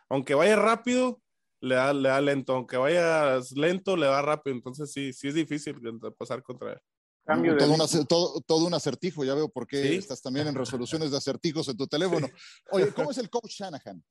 [0.08, 1.22] aunque vaya rápido,
[1.60, 2.52] le da, le da lento.
[2.52, 4.56] Aunque vaya lento, le da rápido.
[4.56, 5.76] Entonces, sí, sí es difícil
[6.18, 6.80] pasar contra él.
[7.24, 11.12] Cambio todo, un todo, todo, un acertijo, ya veo por qué estás también en resoluciones
[11.12, 12.28] de acertijos en tu teléfono.
[12.72, 14.02] Oye, ¿cómo es el coach Shanahan?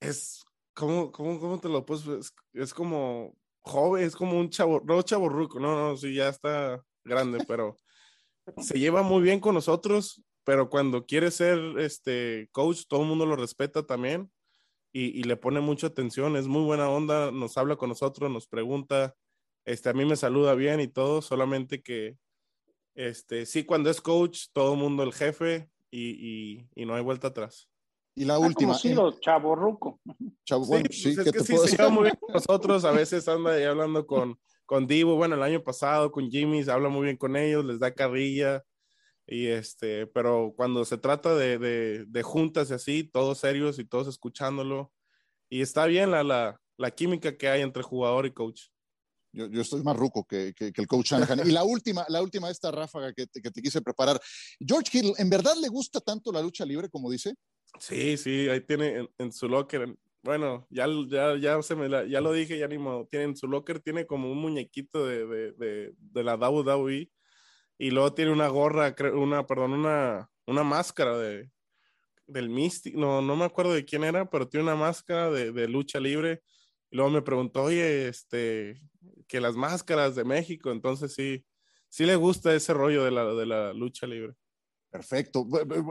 [0.00, 0.42] Es,
[0.74, 2.32] ¿cómo, cómo, cómo te lo puedes?
[2.52, 6.82] Es, como joven, es como un chavo, no chavo ruco, no, no, sí, ya está
[7.04, 7.76] grande, pero
[8.58, 13.26] se lleva muy bien con nosotros pero cuando quiere ser este coach, todo el mundo
[13.26, 14.30] lo respeta también
[14.94, 19.14] y, le pone mucha atención, es muy buena onda, nos habla con nosotros, nos pregunta,
[19.64, 22.18] este, a mí me saluda bien y todo, solamente que,
[22.94, 27.28] este, sí, cuando es coach, todo el mundo el jefe y, y, no hay vuelta
[27.28, 27.70] atrás.
[28.14, 28.72] Y la última.
[28.72, 30.00] Conocido, chavo ruco.
[30.44, 33.52] Chavo, bueno, sí, pues es que, sí, se lleva muy bien nosotros, a veces anda
[33.52, 37.36] ahí hablando con, con Divo, bueno, el año pasado con Jimmy, habla muy bien con
[37.36, 38.62] ellos, les da carrilla,
[39.26, 43.84] y este, pero cuando se trata de, de, de, juntas y así, todos serios y
[43.84, 44.92] todos escuchándolo,
[45.48, 48.71] y está bien la, la, la química que hay entre jugador y coach.
[49.32, 51.46] Yo, yo estoy más ruco que, que, el coach Shanahan.
[51.46, 54.20] Y la última, la última esta ráfaga que te, que te quise preparar.
[54.60, 57.34] George Hill, ¿en verdad le gusta tanto la lucha libre como dice?
[57.78, 59.94] Sí, sí, ahí tiene en, su locker.
[60.22, 62.76] Bueno, ya, ya, ya, se me ya lo dije, ya ni.
[63.10, 67.10] Tiene en su locker, tiene como un muñequito de, de, de, de la WWE
[67.82, 71.50] y luego tiene una gorra, una, perdón, una, una máscara de,
[72.28, 75.66] del Mystic, no, no me acuerdo de quién era, pero tiene una máscara de, de,
[75.66, 76.42] lucha libre.
[76.92, 78.78] Y luego me preguntó, oye, este,
[79.26, 81.42] que las máscaras de México, entonces sí,
[81.88, 84.34] sí le gusta ese rollo de la, de la lucha libre.
[84.90, 85.46] Perfecto.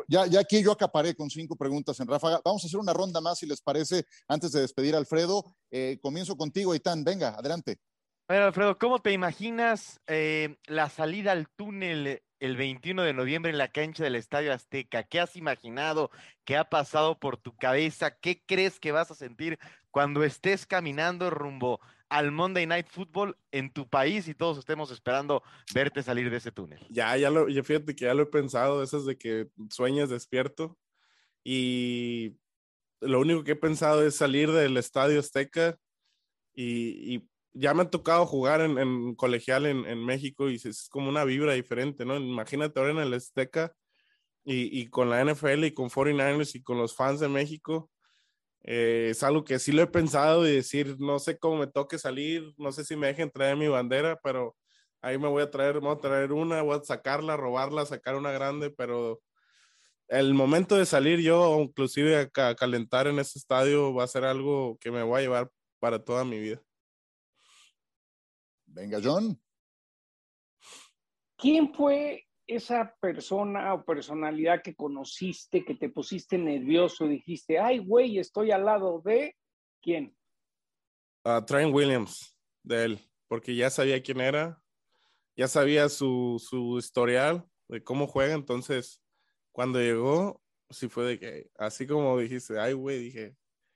[0.07, 2.39] Ya, ya aquí yo acaparé con cinco preguntas en ráfaga.
[2.45, 5.43] Vamos a hacer una ronda más, si les parece, antes de despedir a Alfredo.
[5.71, 7.03] Eh, comienzo contigo, Itán.
[7.03, 7.79] Venga, adelante.
[8.27, 13.57] Bueno, Alfredo, ¿cómo te imaginas eh, la salida al túnel el 21 de noviembre en
[13.57, 15.03] la cancha del Estadio Azteca?
[15.03, 16.11] ¿Qué has imaginado?
[16.45, 18.15] ¿Qué ha pasado por tu cabeza?
[18.19, 19.57] ¿Qué crees que vas a sentir
[19.91, 25.43] cuando estés caminando rumbo al Monday Night Football en tu país y todos estemos esperando
[25.73, 26.85] verte salir de ese túnel?
[26.89, 30.09] Ya, ya lo, ya fíjate que ya lo he pensado, eso es de que sueñas
[30.09, 30.77] despierto
[31.43, 32.37] y
[32.99, 35.77] lo único que he pensado es salir del Estadio Azteca
[36.53, 41.25] y, y ya me ha tocado jugar en, colegial en, México y es como una
[41.25, 42.15] vibra diferente, ¿no?
[42.17, 43.73] Imagínate ahora en el Azteca
[44.43, 47.91] y, con la NFL y con 49ers y con los fans de México
[48.63, 51.97] Eh, es algo que sí lo he pensado y decir, no sé cómo me toque
[51.97, 54.55] salir, no sé si me dejen traer mi bandera, pero
[55.01, 58.31] ahí me voy a traer, voy a traer una, voy a sacarla, robarla, sacar una
[58.31, 59.21] grande, pero
[60.07, 64.77] el momento de salir yo, inclusive a, calentar en ese estadio, va a ser algo
[64.79, 66.61] que me voy a llevar para toda mi vida.
[68.65, 69.41] Venga, John.
[71.37, 78.19] ¿Quién fue esa persona o personalidad que conociste, que te pusiste nervioso, dijiste, ay, güey,
[78.19, 79.35] estoy al lado de
[79.81, 80.15] quién?
[81.23, 84.61] Uh, Trent Williams, de él, porque ya sabía quién era,
[85.35, 89.01] ya sabía su, su historial de cómo juega, entonces
[89.51, 93.35] cuando llegó, sí fue de que, así como dijiste, ay, güey, dije,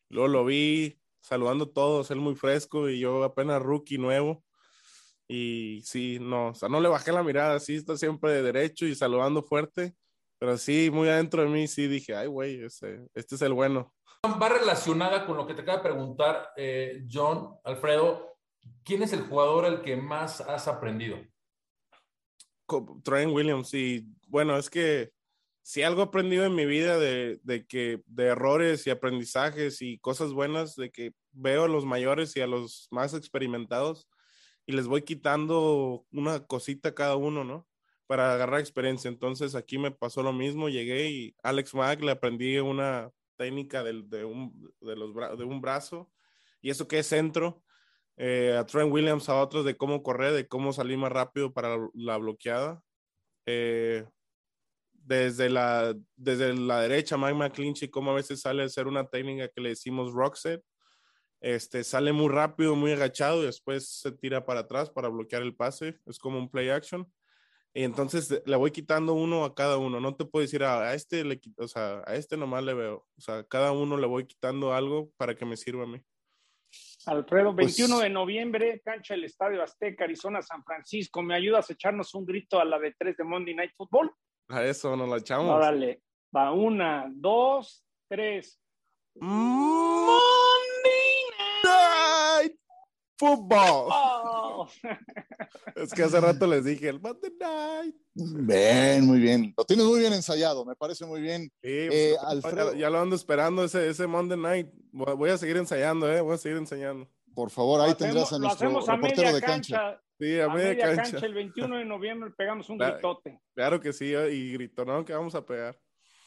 [0.10, 4.44] luego lo vi saludando a todos, él muy fresco y yo apenas rookie nuevo.
[5.28, 8.86] Y sí, no, o sea, no le bajé la mirada, sí está siempre de derecho
[8.86, 9.96] y saludando fuerte,
[10.38, 13.94] pero sí, muy adentro de mí, sí dije, ay, güey, este, es el bueno.
[14.26, 18.38] Va relacionada con lo que te acaba de preguntar, eh, John, Alfredo,
[18.84, 21.18] ¿quién es el jugador al que más has aprendido?
[23.04, 25.12] Trent Williams, y bueno, es que
[25.64, 29.98] si algo he aprendido en mi vida de, de, que de errores y aprendizajes y
[29.98, 34.08] cosas buenas, de que veo a los mayores y a los más experimentados
[34.66, 37.68] y les voy quitando una cosita cada uno, ¿no?
[38.08, 39.10] Para agarrar experiencia.
[39.10, 44.04] Entonces aquí me pasó lo mismo, llegué y Alex Mack le aprendí una técnica de,
[44.06, 46.10] de, un, de, los, de un brazo
[46.62, 47.62] y eso que es centro.
[48.18, 51.78] Eh, a Trent Williams, a otros de cómo correr, de cómo salir más rápido para
[51.94, 52.82] la bloqueada.
[53.46, 54.06] Eh,
[54.94, 59.50] desde la, desde la derecha, Mike McClinchy, como a veces sale a hacer una técnica
[59.50, 60.64] que le decimos rock set.
[61.46, 65.56] Este, sale muy rápido, muy agachado y después se tira para atrás para bloquear el
[65.56, 66.00] pase.
[66.08, 67.08] Es como un play action.
[67.72, 70.00] Y entonces le voy quitando uno a cada uno.
[70.00, 73.06] No te puedo decir a, a este le o sea, a este nomás le veo.
[73.16, 76.02] O sea, cada uno le voy quitando algo para que me sirva a mí.
[77.06, 81.22] Alfredo, 21 pues de noviembre, cancha del Estadio Azteca, Arizona, San Francisco.
[81.22, 84.12] ¿Me ayudas a echarnos un grito a la de 3 de Monday Night Football?
[84.48, 85.56] A eso nos la echamos.
[85.56, 86.02] Órale,
[86.36, 88.60] va una, dos, tres.
[89.14, 90.25] Night
[93.18, 93.90] Football.
[93.92, 94.68] Oh.
[95.76, 97.96] es que hace rato les dije el Monday Night.
[98.14, 99.54] Bien, muy bien.
[99.58, 101.44] Lo tienes muy bien ensayado, me parece muy bien.
[101.62, 102.74] Sí, pues, eh, Alfredo.
[102.74, 104.68] Ya, lo ando esperando ese, ese Monday Night.
[104.92, 106.22] Voy a seguir ensayando, ¿eh?
[106.22, 107.10] Voy a seguir enseñando.
[107.34, 110.02] Por favor, ahí tendrás a nuestro reportero de cancha.
[110.18, 111.26] Sí, a, media, cancha.
[111.26, 113.42] El 21 de noviembre pegamos un gritote.
[113.54, 115.04] Claro que sí, y grito, ¿no?
[115.04, 115.78] Que vamos a pegar.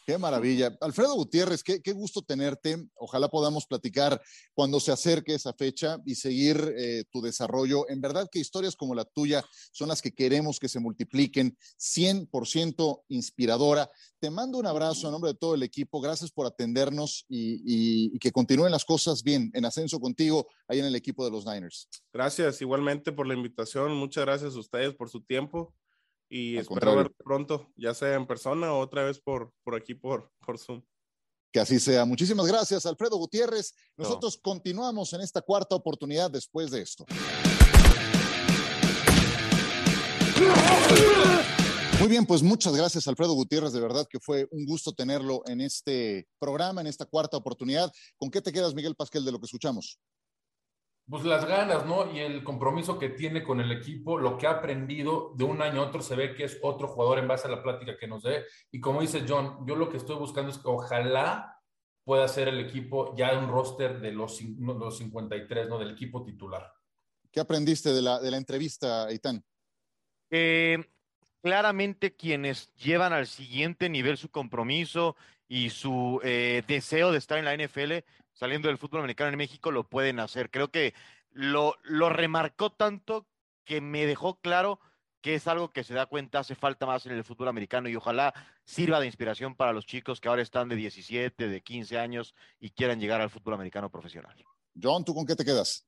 [0.08, 0.74] Qué maravilla.
[0.80, 2.82] Alfredo Gutiérrez, qué, gusto tenerte.
[2.94, 4.18] Ojalá podamos platicar
[4.54, 7.86] cuando se acerque esa fecha y seguir eh, tu desarrollo.
[7.90, 11.58] En verdad que historias como la tuya son las que queremos que se multipliquen.
[11.78, 13.90] 100% inspiradora.
[14.18, 16.00] Te mando un abrazo a nombre de todo el equipo.
[16.00, 20.86] Gracias por atendernos y, y que continúen las cosas bien en ascenso contigo ahí en
[20.86, 21.86] el equipo de los Niners.
[22.14, 23.92] Gracias igualmente por la invitación.
[23.92, 25.74] Muchas gracias a ustedes por su tiempo
[26.28, 30.30] y espero ver pronto, ya sea en persona o otra vez por, por aquí, por,
[30.44, 30.82] por Zoom.
[31.52, 32.04] Que así sea.
[32.04, 33.74] Muchísimas gracias, Alfredo Gutiérrez.
[33.96, 37.06] Nosotros continuamos en esta cuarta oportunidad después de esto.
[41.98, 43.72] Muy bien, pues muchas gracias, Alfredo Gutiérrez.
[43.72, 47.90] De verdad que fue un gusto tenerlo en este programa, en esta cuarta oportunidad.
[48.16, 49.98] ¿Con qué te quedas, Miguel Pasquel, de lo que escuchamos?
[51.08, 52.12] Pues las ganas, ¿no?
[52.12, 55.82] Y el compromiso que tiene con el equipo, lo que ha aprendido de un año
[55.82, 58.22] a otro, se ve que es otro jugador en base a la plática que nos
[58.22, 58.44] dé.
[58.70, 61.60] Y como dice John, yo lo que estoy buscando es que ojalá
[62.04, 65.78] pueda ser el equipo ya un roster de los, los 53, ¿no?
[65.78, 66.70] Del equipo titular.
[67.30, 69.44] ¿Qué aprendiste de la, de la entrevista, Itán?
[71.42, 75.16] claramente quienes llevan al siguiente nivel su compromiso
[75.48, 78.04] y su eh, deseo de estar en la NFL
[78.38, 80.50] saliendo del fútbol americano en México lo pueden hacer.
[80.50, 80.94] Creo que
[81.32, 83.26] lo, lo remarcó tanto
[83.64, 84.78] que me dejó claro
[85.20, 87.96] que es algo que se da cuenta hace falta más en el fútbol americano y
[87.96, 88.32] ojalá
[88.64, 92.70] sirva de inspiración para los chicos que ahora están de 17, de 15 años y
[92.70, 94.36] quieran llegar al fútbol americano profesional.
[94.80, 95.87] John, ¿tú con qué te quedas?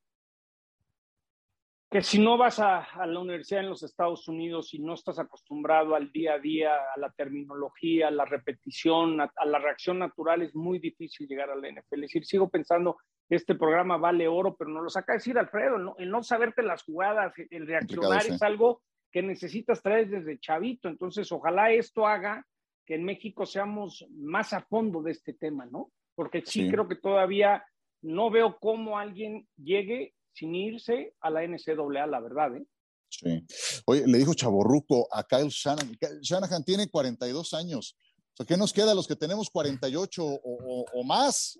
[1.91, 5.93] Que si no vas a, la universidad en los Estados Unidos y no estás acostumbrado
[5.93, 10.55] al día a día, a la terminología, a la repetición, a, la reacción natural, es
[10.55, 11.95] muy difícil llegar a la NFL.
[11.95, 16.09] Es decir, sigo pensando, este programa vale oro, pero no lo saca decir Alfredo, el
[16.09, 20.87] no saberte las jugadas, el reaccionar es algo que necesitas traer desde chavito.
[20.87, 22.45] Entonces, ojalá esto haga
[22.85, 25.91] que en México seamos más a fondo de este tema, ¿no?
[26.15, 26.71] Porque sí.
[26.71, 27.65] creo que todavía
[28.01, 32.55] no veo cómo alguien llegue sin irse a la NCAA, la verdad.
[32.55, 32.65] ¿eh?
[33.09, 33.45] Sí.
[33.85, 35.97] Oye, le dijo Chaborruco a Kyle Shanahan.
[36.21, 37.95] Shanahan tiene 42 años.
[38.33, 41.59] O sea, ¿qué nos queda a los que tenemos 48 o, o, más,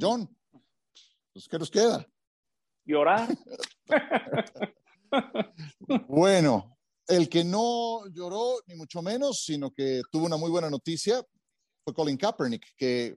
[0.00, 0.28] John?
[1.32, 2.06] Pues, ¿qué nos queda?
[2.84, 3.28] Llorar.
[6.08, 11.24] bueno, el que no lloró, ni mucho menos, sino que tuvo una muy buena noticia,
[11.82, 13.16] fue Colin Kaepernick, que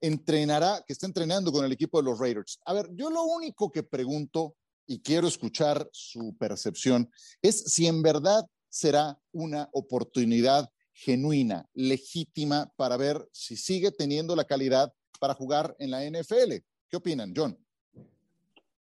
[0.00, 2.60] entrenará, que está entrenando con el equipo de los Raiders.
[2.64, 4.56] A ver, yo lo único que pregunto
[4.86, 7.10] y quiero escuchar su percepción
[7.42, 14.44] es si en verdad será una oportunidad genuina, legítima para ver si sigue teniendo la
[14.44, 16.54] calidad para jugar en la NFL.
[16.88, 17.58] ¿Qué opinan, John?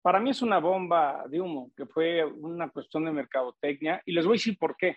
[0.02, 4.24] Para mí es una bomba de humo, que fue una cuestión de mercadotecnia, y les
[4.24, 4.96] voy a decir por qué.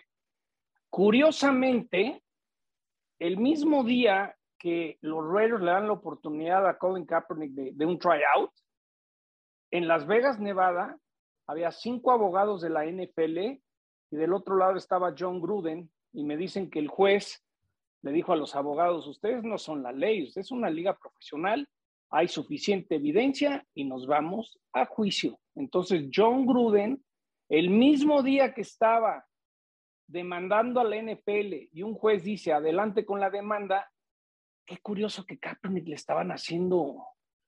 [0.90, 2.22] Curiosamente,
[3.18, 7.98] el mismo día que los Raiders le dan la oportunidad a Colin Kaepernick de, un
[7.98, 8.50] tryout,
[9.70, 10.98] en Las Vegas, Nevada,
[11.46, 16.36] había cinco abogados de la NFL y del otro lado estaba John Gruden y me
[16.36, 17.44] dicen que el juez
[18.02, 21.68] le dijo a los abogados, ustedes no son la ley, ustedes es una liga profesional,
[22.10, 25.38] hay suficiente evidencia y nos vamos a juicio.
[25.54, 27.04] Entonces, John Gruden,
[27.48, 29.26] el mismo día que estaba
[30.06, 33.90] demandando a la NFL y un juez dice, adelante con la demanda,
[34.66, 37.06] qué curioso que Kaepernick le estaban haciendo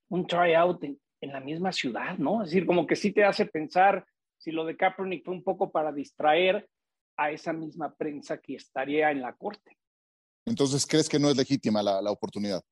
[0.08, 2.42] un tryout en, en la misma ciudad, ¿no?
[2.42, 4.06] Es decir, como que sí te hace pensar
[4.38, 6.68] si lo de Kaepernick fue un poco para distraer
[7.16, 9.76] a esa misma prensa que estaría en la corte.
[10.46, 12.62] Entonces, ¿crees que no es legítima la, la oportunidad?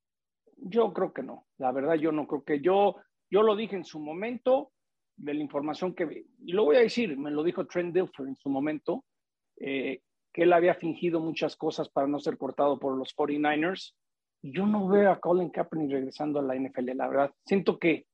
[0.56, 1.46] Yo creo que no.
[1.58, 2.96] La verdad, yo no creo que yo,
[3.30, 4.72] yo lo dije en su momento
[5.16, 8.36] de la información que, y lo voy a decir, me lo dijo Trent Dilfer en
[8.36, 9.04] su momento,
[9.58, 13.94] eh, que él había fingido muchas cosas para no ser cortado por los 49ers.
[14.52, 17.30] Yo no veo a Colin Kaepernick regresando a la NFL, la verdad.
[17.44, 18.06] Siento que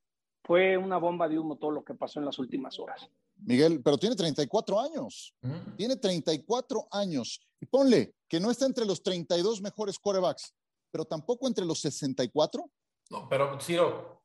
[0.44, 3.08] fue una bomba de humo todo lo que pasó en las últimas horas.
[3.36, 5.34] Miguel, pero tiene 34 años.
[5.76, 7.40] Tiene 34 años.
[7.60, 10.54] Y ponle que no está entre los 32 mejores quarterbacks,
[10.90, 12.64] pero tampoco entre los 64.
[13.10, 14.22] No, pero Ciro,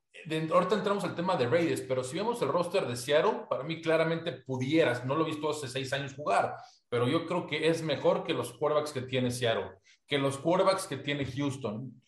[0.52, 3.82] ahorita entramos al tema de Raiders, pero si vemos el roster de Seattle, para mí
[3.82, 6.56] claramente pudieras, no lo he visto hace seis años jugar,
[6.90, 9.72] pero yo creo que es mejor que los quarterbacks que tiene Seattle,
[10.08, 12.02] que los quarterbacks que tiene Houston.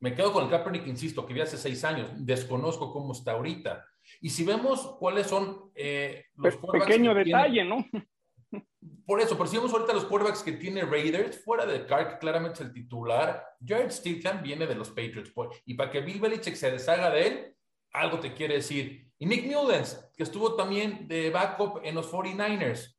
[0.00, 3.84] Me quedo con el Kaepernick, insisto, que vi hace seis años, desconozco cómo está ahorita.
[4.20, 7.84] Y si vemos cuáles son eh, los Pequeño detalle, ¿no?
[9.06, 12.54] Por eso, pero si vemos ahorita los quarterbacks que tiene Raiders, fuera de que claramente
[12.54, 15.30] es el titular, Jared Stidham viene de los Patriots.
[15.34, 17.56] Pues, y para que Bill Belichick se deshaga de él,
[17.92, 19.10] algo te quiere decir.
[19.18, 22.96] Y Nick Mullens, que estuvo también de backup en los 49ers.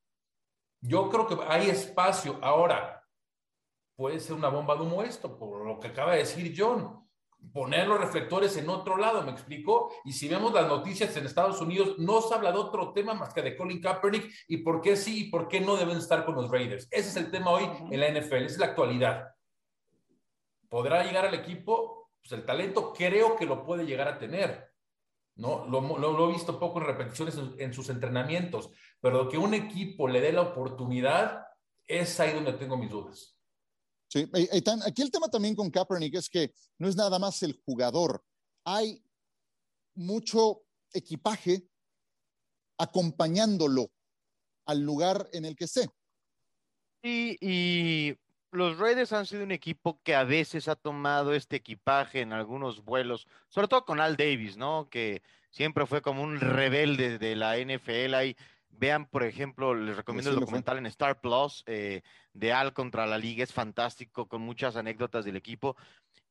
[0.82, 2.40] Yo creo que hay espacio.
[2.42, 3.03] Ahora,
[3.96, 7.04] puede ser una bomba de humo esto, por lo que acaba de decir John
[7.52, 9.92] poner los reflectores en otro lado, ¿me explico?
[10.06, 13.34] Y si vemos las noticias en Estados Unidos, no se habla de otro tema más
[13.34, 16.36] que de Colin Kaepernick y por qué sí y por qué no deben estar con
[16.36, 16.88] los Raiders.
[16.90, 19.36] Ese es el tema hoy en la NFL, es la actualidad.
[20.70, 22.12] ¿Podrá llegar al equipo?
[22.22, 24.72] Pues el talento creo que lo puede llegar a tener.
[25.36, 25.66] ¿no?
[25.68, 28.70] Lo, he visto poco en repeticiones en, sus entrenamientos,
[29.02, 31.46] pero que un equipo le dé la oportunidad,
[31.86, 33.33] es ahí donde tengo mis dudas.
[34.14, 34.30] Sí,
[34.86, 38.24] aquí el tema también con Kaepernick es que no es nada más el jugador,
[38.64, 39.04] hay
[39.96, 40.62] mucho
[40.94, 41.68] equipaje
[42.78, 43.90] acompañándolo
[44.68, 45.90] al lugar en el que esté.
[47.02, 48.16] Sí, y
[48.52, 52.86] los Raiders han sido un equipo que a veces ha tomado este equipaje en algunos
[52.86, 54.90] vuelos, sobre todo con Al Davis, ¿no?
[54.92, 58.36] Que siempre fue como un rebelde de la NFL.
[58.78, 62.02] Vean, por ejemplo, les recomiendo el documental en Star Plus eh,
[62.34, 63.44] de Al contra la Liga.
[63.44, 65.78] Es fantástico, con muchas anécdotas del equipo.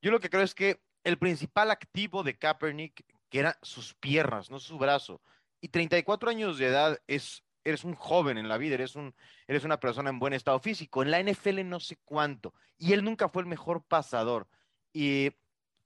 [0.01, 4.49] Yo lo que creo es que el principal activo de Kaepernick, que eran sus piernas,
[4.49, 5.21] no su brazo,
[5.61, 9.15] y 34 años de edad es, eres un joven en la vida, eres, un,
[9.47, 11.01] eres una persona en buen estado físico.
[11.01, 12.53] En la NFL no sé cuánto.
[12.77, 14.47] Y él nunca fue el mejor pasador.
[14.91, 15.31] Y,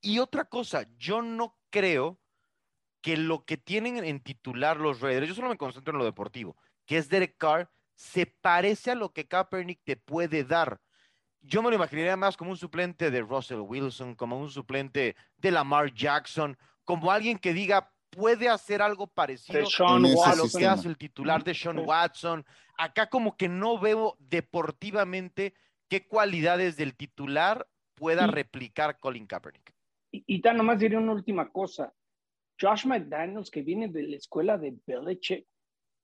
[0.02, 2.20] y otra cosa, yo no creo
[3.02, 6.58] que lo que tienen en titular los Raiders, yo solo me concentro en lo deportivo,
[6.86, 10.80] que es Derek Carr, se parece a lo que Kaepernick te puede dar.
[11.42, 15.52] Yo me lo imaginaría más como un suplente de Russell Wilson, como un suplente de
[15.52, 19.68] Lamar Jackson, como alguien que diga, puede hacer algo parecido
[20.26, 22.46] a lo que hace el titular de Sean Watson.
[22.78, 25.54] Acá como que no veo deportivamente
[25.88, 29.74] qué cualidades del titular pueda replicar Colin Kaepernick.
[30.12, 31.94] Y, y tan nomás diré una última cosa.
[32.60, 35.48] Josh McDaniels, que viene de la escuela de Belichick,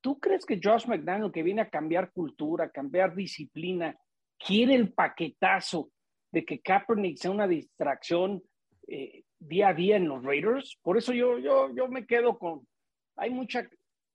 [0.01, 3.97] ¿tú crees que Josh McDaniels, que viene a cambiar cultura, cambiar disciplina,
[4.37, 5.89] quiere el paquetazo
[6.31, 8.43] de que Kaepernick sea una distracción
[8.87, 10.77] eh, día a día en los Raiders?
[10.81, 12.67] Por eso yo, yo, yo me quedo con,
[13.15, 13.67] hay mucha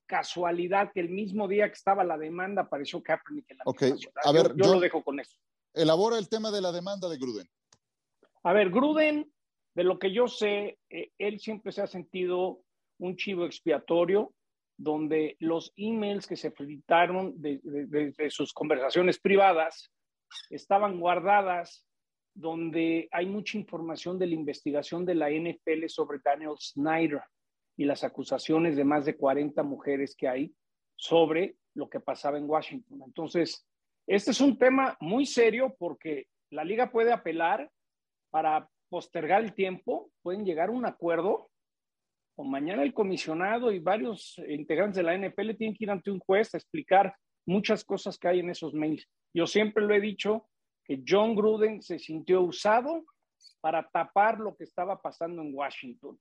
[0.06, 3.92] casualidad que el mismo día que estaba la demanda apareció Kaepernick en la okay.
[4.24, 5.36] A ver, yo, lo dejo con eso.
[5.74, 7.48] Elabora el tema de la demanda de Gruden.
[8.42, 9.30] A ver, Gruden
[9.78, 12.62] de lo que yo sé, eh, él siempre se ha sentido
[12.98, 14.34] un chivo expiatorio
[14.76, 19.92] donde los emails que se filtraron de, de, sus conversaciones privadas
[20.50, 21.86] estaban guardadas,
[22.34, 27.22] donde hay mucha información de la investigación de la NFL sobre Daniel Snyder
[27.76, 30.52] y las acusaciones de más de 40 mujeres que hay
[30.96, 33.00] sobre lo que pasaba en Washington.
[33.06, 33.64] Entonces,
[34.08, 37.70] este es un tema muy serio porque la liga puede apelar
[38.30, 41.50] para postergar el tiempo, pueden llegar a un acuerdo
[42.36, 46.20] o mañana el comisionado y varios integrantes de la NFL tienen que ir ante un
[46.20, 47.14] juez a explicar
[47.46, 49.08] muchas cosas que hay en esos mails.
[49.34, 50.48] Yo siempre lo he dicho
[50.84, 53.04] que John Gruden se sintió usado
[53.60, 56.18] para tapar lo que estaba pasando en Washington.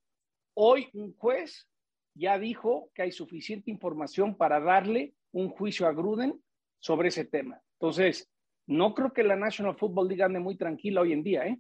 [0.56, 1.70] Hoy un juez
[2.16, 6.42] ya dijo que hay suficiente información para darle un juicio a Gruden
[6.80, 7.62] sobre ese tema.
[7.80, 8.28] Entonces,
[8.66, 11.60] no creo que la National Football League ande muy tranquila hoy en día, ¿eh?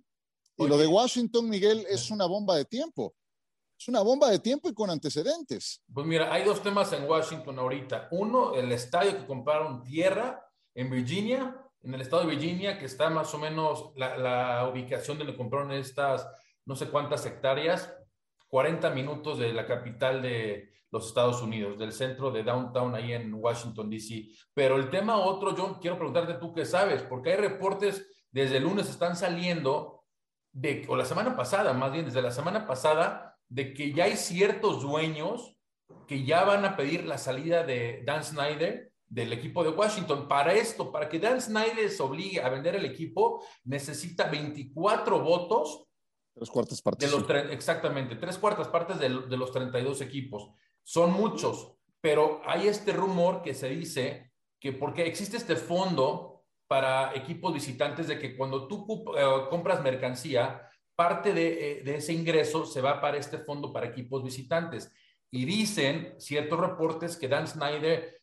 [0.57, 3.15] Y lo de Washington, Miguel, es una bomba de tiempo.
[3.79, 5.83] Es una bomba de tiempo y con antecedentes.
[5.93, 8.07] Pues mira, hay dos temas en Washington ahorita.
[8.11, 10.43] Uno, el estadio que compraron tierra
[10.73, 15.19] en Virginia, en el estado de Virginia, que está más o menos la, la ubicación
[15.19, 16.27] donde compraron estas
[16.67, 17.93] no sé cuántas hectáreas,
[18.49, 23.33] 40 minutos de la capital de los Estados Unidos, del centro de downtown ahí en
[23.33, 24.27] Washington, D.C.
[24.53, 28.63] Pero el tema otro, John, quiero preguntarte tú qué sabes, porque hay reportes desde el
[28.63, 29.96] lunes están saliendo
[30.57, 34.17] de, o la semana pasada, más bien desde la semana pasada, de que ya hay
[34.17, 35.55] ciertos dueños
[36.07, 40.27] que ya van a pedir la salida de Dan Snyder del equipo de Washington.
[40.27, 45.85] Para esto, para que Dan Snyder se obligue a vender el equipo, necesita 24 votos.
[46.33, 47.11] Tres cuartas partes.
[47.11, 50.49] De los exactamente, tres cuartas partes de, de los 32 equipos.
[50.81, 56.36] Son muchos, pero hay este rumor que se dice que porque existe este fondo
[56.67, 58.85] para equipos visitantes de que cuando tú
[59.17, 64.23] eh, compras mercancía, parte eh, de, ese ingreso se va para este fondo para equipos
[64.23, 64.91] visitantes.
[65.31, 68.21] Y dicen ciertos reportes que Dan Snyder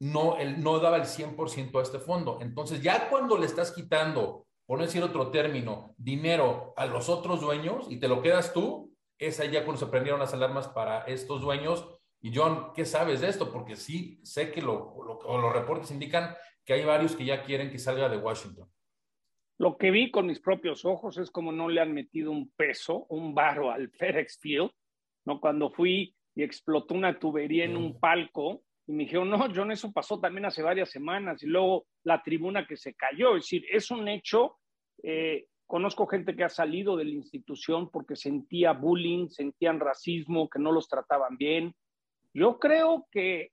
[0.00, 2.38] no, él no daba el 100% a este fondo.
[2.40, 7.40] Entonces, ya cuando le estás quitando, por no decir otro término, dinero a los otros
[7.40, 11.02] dueños y te lo quedas tú, es ahí ya cuando se prendieron las alarmas para
[11.02, 11.88] estos dueños.
[12.20, 13.52] Y John, ¿qué sabes de esto?
[13.52, 16.36] Porque sí sé que lo, los reportes indican
[16.68, 18.70] que hay varios que ya quieren que salga de Washington.
[19.56, 23.06] Lo que vi con mis propios ojos es como no le han metido un peso,
[23.08, 24.70] un barro al FedEx Field,
[25.24, 25.40] ¿no?
[25.40, 28.00] Cuando fui y explotó una tubería en un mm.
[28.00, 32.22] palco y me dijeron, no, John, eso pasó también hace varias semanas y luego la
[32.22, 33.36] tribuna que se cayó.
[33.36, 34.58] Es decir, es un hecho.
[35.02, 40.58] Eh, conozco gente que ha salido de la institución porque sentía bullying, sentían racismo, que
[40.58, 41.74] no los trataban bien.
[42.34, 43.52] Yo creo que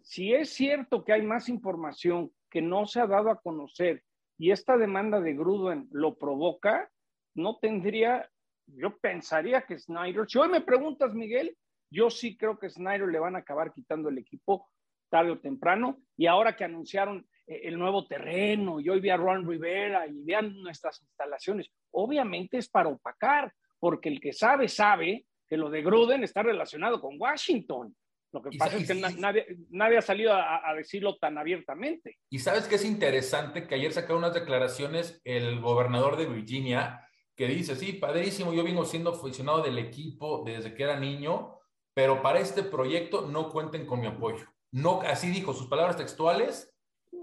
[0.00, 4.04] si es cierto que hay más información que no se ha dado a conocer
[4.38, 6.90] y esta demanda de Gruden lo provoca,
[7.34, 8.30] no tendría,
[8.66, 11.56] yo pensaría que Snyder, si hoy me preguntas, Miguel,
[11.90, 14.68] yo sí creo que Snyder le van a acabar quitando el equipo
[15.08, 19.16] tarde o temprano, y ahora que anunciaron eh, el nuevo terreno, y hoy vi a
[19.16, 25.26] Ron Rivera y vean nuestras instalaciones, obviamente es para opacar, porque el que sabe, sabe
[25.48, 27.94] que lo de Gruden está relacionado con Washington.
[28.32, 32.18] Lo que pasa es que nadie, nadie, ha salido a, decirlo tan abiertamente.
[32.30, 37.06] Y sabes que es interesante que ayer sacaron unas declaraciones el gobernador de Virginia
[37.36, 41.58] que dice, sí, padrísimo, yo vengo siendo aficionado del equipo desde que era niño,
[41.94, 44.46] pero para este proyecto no cuenten con mi apoyo.
[44.70, 46.74] No, así dijo sus palabras textuales,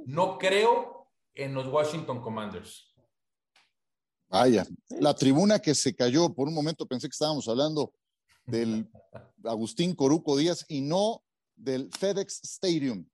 [0.06, 2.96] no creo en los Washington Commanders.
[4.28, 4.64] Vaya,
[5.00, 7.94] la tribuna que se cayó, por un momento pensé que estábamos hablando
[8.50, 8.90] del
[9.44, 11.24] Agustín Coruco Díaz y no
[11.56, 13.08] del FedEx Stadium.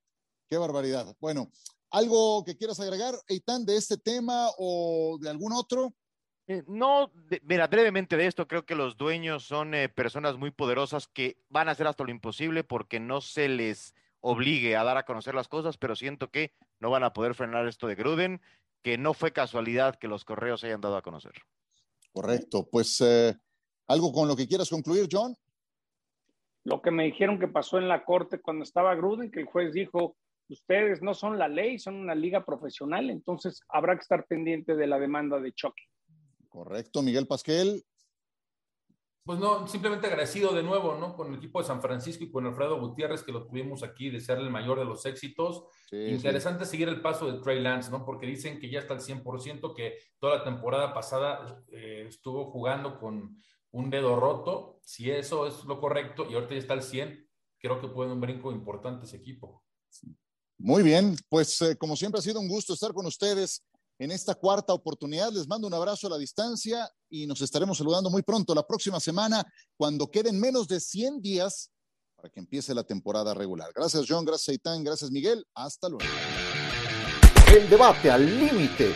[0.48, 1.16] Qué barbaridad.
[1.20, 1.52] Bueno,
[1.90, 5.94] ¿algo que quieras agregar, Eitan, de este tema o de algún otro?
[6.48, 7.12] Eh, no,
[7.44, 11.68] mira, brevemente de esto, creo que los dueños son eh, personas muy poderosas que van
[11.68, 15.48] a hacer hasta lo imposible porque no se les obligue a dar a conocer las
[15.48, 18.42] cosas, pero siento que no van a poder frenar esto de Gruden,
[18.84, 21.34] que no fue casualidad que los correos se hayan dado a conocer.
[22.12, 23.36] Correcto, pues eh,
[23.88, 25.36] ¿Algo con lo que quieras concluir, John?
[26.64, 29.72] Lo que me dijeron que pasó en la corte cuando estaba Gruden, que el juez
[29.74, 30.18] dijo,
[30.50, 34.88] ustedes no son la ley, son una liga profesional, entonces habrá que estar pendiente de
[34.88, 35.84] la demanda de choque.
[36.50, 37.84] Correcto, Miguel Pasquel.
[39.26, 41.16] Pues no, simplemente agradecido de nuevo, ¿no?
[41.16, 44.46] Con el equipo de San Francisco y con Alfredo Gutiérrez, que lo tuvimos aquí, desearle
[44.46, 45.64] el mayor de los éxitos.
[45.92, 48.06] Interesante seguir el paso de Trey Lance, ¿no?
[48.06, 53.00] Porque dicen que ya está al 100%, que toda la temporada pasada eh, estuvo jugando
[53.00, 53.36] con
[53.76, 57.82] un dedo roto, si eso es lo correcto y ahorita ya está al 100, creo
[57.82, 59.64] que puede un brinco importante ese equipo.
[60.58, 63.66] Muy bien, pues eh, como siempre ha sido un gusto estar con ustedes
[64.00, 65.30] en esta cuarta oportunidad.
[65.34, 69.02] Les mando un abrazo a la distancia y nos estaremos saludando muy pronto la próxima
[69.02, 69.44] semana
[69.76, 71.70] cuando queden menos de 100 días
[72.16, 73.74] para que empiece la temporada regular.
[73.76, 76.06] Gracias John, gracias Aitán, gracias Miguel, hasta luego.
[77.54, 78.96] El debate al límite,